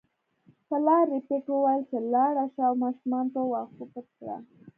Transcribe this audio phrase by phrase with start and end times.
[0.67, 4.37] پلار ربیټ وویل چې لاړه شه او ماشومان په واښو پټ کړه